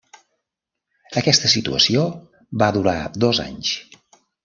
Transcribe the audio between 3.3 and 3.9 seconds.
anys.